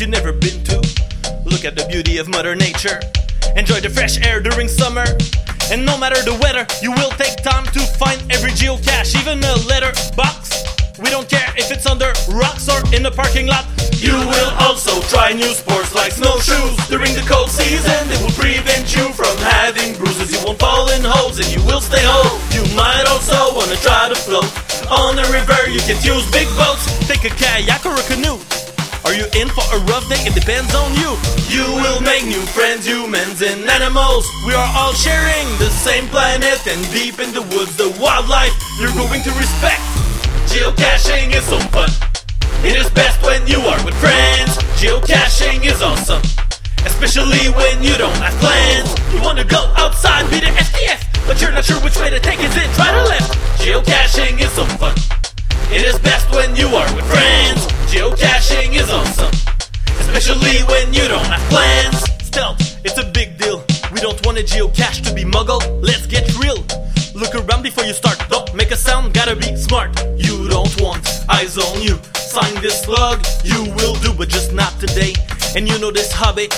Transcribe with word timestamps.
you've 0.00 0.08
never 0.08 0.32
been 0.32 0.64
to. 0.64 0.80
Look 1.44 1.68
at 1.68 1.76
the 1.76 1.84
beauty 1.90 2.16
of 2.16 2.26
Mother 2.26 2.56
Nature. 2.56 3.04
Enjoy 3.54 3.84
the 3.84 3.90
fresh 3.90 4.16
air 4.24 4.40
during 4.40 4.66
summer. 4.66 5.04
And 5.68 5.84
no 5.84 5.98
matter 6.00 6.16
the 6.24 6.32
weather, 6.40 6.64
you 6.80 6.88
will 6.96 7.12
take 7.20 7.36
time 7.44 7.68
to 7.76 7.80
find 8.00 8.16
every 8.32 8.48
geocache, 8.56 9.12
even 9.20 9.44
a 9.44 9.54
letter 9.68 9.92
box. 10.16 10.64
We 10.96 11.12
don't 11.12 11.28
care 11.28 11.52
if 11.56 11.68
it's 11.68 11.84
under 11.84 12.16
rocks 12.32 12.64
or 12.72 12.80
in 12.96 13.04
the 13.04 13.12
parking 13.12 13.44
lot. 13.44 13.68
You 14.00 14.16
will 14.16 14.52
also 14.64 15.04
try 15.12 15.36
new 15.36 15.52
sports 15.52 15.92
like 15.94 16.12
snowshoes 16.16 16.80
during 16.88 17.12
the 17.12 17.24
cold 17.28 17.52
season. 17.52 18.00
It 18.08 18.24
will 18.24 18.32
prevent 18.40 18.96
you 18.96 19.12
from 19.12 19.36
having 19.52 19.92
bruises. 20.00 20.32
You 20.32 20.40
won't 20.48 20.58
fall 20.58 20.88
in 20.96 21.04
holes 21.04 21.36
and 21.36 21.48
you 21.52 21.60
will 21.68 21.84
stay 21.84 22.00
whole. 22.00 22.40
You 22.56 22.64
might 22.72 23.04
also 23.04 23.52
wanna 23.52 23.76
try 23.84 24.08
to 24.08 24.16
float 24.16 24.48
on 24.88 25.20
a 25.20 25.26
river. 25.28 25.68
You 25.68 25.84
can 25.84 26.00
use 26.00 26.24
big 26.32 26.48
boats. 26.56 26.88
Take 27.04 27.28
a 27.28 27.32
kayak 27.36 27.84
or 27.84 27.92
a 28.00 28.04
canoe. 28.08 28.40
Are 29.04 29.14
you 29.14 29.24
in 29.32 29.48
for 29.48 29.64
a 29.72 29.78
rough 29.88 30.04
day? 30.08 30.20
It 30.28 30.34
depends 30.34 30.74
on 30.74 30.92
you. 30.94 31.16
You 31.48 31.64
will 31.80 32.00
make 32.00 32.24
new 32.26 32.42
friends, 32.52 32.84
humans 32.84 33.40
and 33.40 33.64
animals. 33.68 34.28
We 34.46 34.52
are 34.52 34.70
all 34.76 34.92
sharing 34.92 35.48
the 35.56 35.70
same 35.70 36.06
planet, 36.08 36.60
and 36.68 36.80
deep 36.92 37.18
in 37.18 37.32
the 37.32 37.42
woods, 37.56 37.76
the 37.76 37.88
wildlife 38.00 38.52
you're 38.78 38.92
going 38.92 39.22
to 39.24 39.32
respect. 39.40 39.80
Geocaching 40.52 41.32
is 41.32 41.44
so 41.44 41.58
fun. 41.72 41.88
It 42.62 42.76
is 42.76 42.90
best 42.90 43.22
when 43.22 43.46
you 43.46 43.60
are 43.64 43.80
with 43.84 43.96
friends. 43.96 44.58
Geocaching 44.76 45.64
is 45.64 45.80
awesome. 45.80 46.22
Especially 46.84 47.48
when 47.56 47.82
you 47.82 47.96
don't 47.96 48.16
have 48.20 48.36
plans. 48.40 48.88
You 49.14 49.22
wanna 49.22 49.44
go 49.44 49.72
outside, 49.76 50.28
be 50.30 50.40
the 50.40 50.52
SDF, 50.52 51.00
but 51.26 51.40
you're 51.40 51.52
not 51.52 51.64
sure 51.64 51.80
which 51.80 51.96
way 51.96 52.10
to 52.10 52.20
take. 52.20 52.40
Is 52.40 52.56
it 52.56 52.68
right 52.76 52.94
or 52.94 53.08
left? 53.08 53.32
Geocaching 53.64 54.39
Geocaching 58.70 58.82
is 58.82 58.90
awesome. 58.90 59.34
Especially 60.00 60.62
when 60.64 60.92
you 60.92 61.06
don't 61.08 61.24
have 61.24 61.40
plans. 61.50 62.00
Stealth, 62.24 62.84
it's 62.84 62.98
a 62.98 63.04
big 63.04 63.38
deal. 63.38 63.64
We 63.92 64.00
don't 64.00 64.24
want 64.24 64.38
a 64.38 64.42
geocache 64.42 65.04
to 65.06 65.14
be 65.14 65.24
muggled. 65.24 65.64
Let's 65.82 66.06
get 66.06 66.26
real. 66.38 66.64
Look 67.14 67.34
around 67.34 67.62
before 67.62 67.84
you 67.84 67.92
start. 67.92 68.18
Don't 68.28 68.54
make 68.54 68.70
a 68.70 68.76
sound, 68.76 69.14
gotta 69.14 69.36
be 69.36 69.56
smart. 69.56 69.90
You 70.16 70.48
don't 70.48 70.80
want 70.80 71.06
eyes 71.28 71.58
on 71.58 71.82
you. 71.82 71.98
Sign 72.14 72.54
this 72.62 72.82
slug, 72.82 73.24
you 73.44 73.64
will 73.76 73.94
do, 73.96 74.12
but 74.12 74.28
just 74.28 74.52
not 74.52 74.72
today. 74.78 75.14
And 75.56 75.68
you 75.68 75.78
know 75.78 75.90
this 75.90 76.12
hobby 76.12 76.48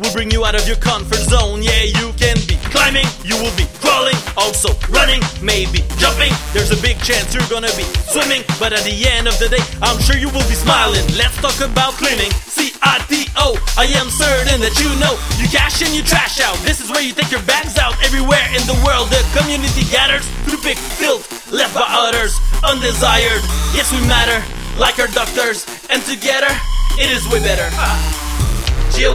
will 0.00 0.12
bring 0.12 0.30
you 0.30 0.44
out 0.44 0.54
of 0.54 0.66
your 0.66 0.76
comfort 0.76 1.22
zone. 1.26 1.62
Yeah, 1.62 1.82
you 1.82 2.12
can 2.18 2.36
be 2.46 2.56
climbing, 2.70 3.06
you 3.24 3.36
will 3.38 3.54
be 3.56 3.66
crawling, 3.82 4.16
also 4.36 4.74
running, 4.90 5.22
maybe 5.42 5.82
jumping. 5.98 6.32
There's 6.54 6.70
a 6.70 6.80
big 6.80 6.98
chance 7.02 7.34
you're 7.34 7.46
gonna 7.50 7.72
be 7.74 7.86
swimming, 8.10 8.42
but 8.58 8.72
at 8.72 8.84
the 8.84 8.94
end 9.08 9.26
of 9.26 9.38
the 9.38 9.48
day, 9.48 9.62
I'm 9.82 9.98
sure 10.02 10.16
you 10.16 10.30
will 10.30 10.46
be 10.46 10.58
smiling. 10.58 11.04
Let's 11.18 11.36
talk 11.42 11.58
about 11.60 11.94
cleaning. 11.98 12.30
C 12.46 12.72
I 12.82 12.98
T 13.10 13.26
O. 13.36 13.58
I 13.76 13.86
am 13.98 14.10
certain 14.10 14.60
that 14.62 14.74
you 14.78 14.90
know 15.02 15.18
you 15.38 15.46
cache 15.50 15.82
in, 15.82 15.94
you 15.94 16.02
trash 16.02 16.40
out. 16.40 16.56
This 16.62 16.80
is 16.80 16.90
where 16.90 17.02
you 17.02 17.12
take 17.12 17.30
your 17.30 17.42
bags 17.42 17.78
out. 17.78 17.94
Everywhere 18.04 18.46
in 18.54 18.62
the 18.66 18.78
world, 18.86 19.10
the 19.10 19.22
community 19.34 19.84
gathers 19.90 20.26
to 20.50 20.56
pick 20.58 20.78
filth 20.78 21.26
left 21.50 21.74
by 21.74 21.86
others, 21.86 22.38
undesired. 22.62 23.42
Yes, 23.74 23.90
we 23.92 24.00
matter, 24.06 24.38
like 24.78 24.98
our 24.98 25.08
doctors, 25.08 25.66
and 25.90 26.02
together 26.04 26.50
it 26.98 27.10
is 27.10 27.26
way 27.28 27.40
better. 27.40 27.68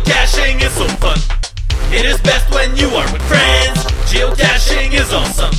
Geocaching 0.03 0.61
is 0.61 0.73
so 0.73 0.87
fun. 0.99 1.17
It 1.91 2.05
is 2.05 2.19
best 2.21 2.49
when 2.53 2.75
you 2.75 2.87
are 2.89 3.07
with 3.13 3.21
friends. 3.23 3.79
Geocaching 4.11 4.93
is 4.93 5.13
awesome. 5.13 5.55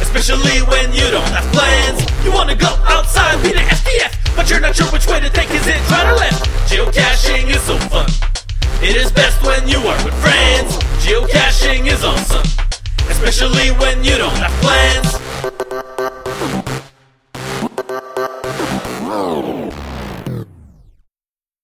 Especially 0.00 0.58
when 0.66 0.92
you 0.92 1.08
don't 1.10 1.28
have 1.30 1.46
plans. 1.52 2.02
You 2.24 2.32
wanna 2.32 2.56
go 2.56 2.68
outside, 2.84 3.40
be 3.42 3.52
the 3.52 3.60
SDF, 3.60 4.34
but 4.34 4.50
you're 4.50 4.60
not 4.60 4.74
sure 4.74 4.86
which 4.90 5.06
way 5.06 5.20
to 5.20 5.30
take. 5.30 5.50
Is 5.50 5.66
it 5.66 5.78
right 5.90 6.06
or 6.06 6.16
left? 6.16 6.44
Geocaching 6.68 7.48
is 7.48 7.62
so 7.62 7.78
fun. 7.86 8.10
It 8.82 8.96
is 8.96 9.12
best 9.12 9.40
when 9.42 9.68
you 9.68 9.78
are 9.78 10.04
with 10.04 10.14
friends. 10.14 10.76
Geocaching 11.04 11.86
is 11.86 12.02
awesome. 12.02 12.46
Especially 13.08 13.70
when 13.78 14.02
you 14.02 14.18
don't 14.18 14.36
have 14.36 14.52
plans. 14.62 15.25